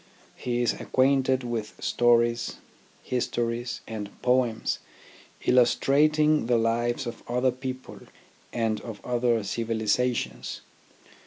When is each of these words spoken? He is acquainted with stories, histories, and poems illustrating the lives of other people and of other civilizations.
He 0.35 0.63
is 0.63 0.73
acquainted 0.81 1.43
with 1.43 1.75
stories, 1.79 2.57
histories, 3.03 3.81
and 3.87 4.09
poems 4.23 4.79
illustrating 5.45 6.47
the 6.47 6.57
lives 6.57 7.05
of 7.05 7.21
other 7.29 7.51
people 7.51 7.99
and 8.51 8.81
of 8.81 8.99
other 9.05 9.43
civilizations. 9.43 10.61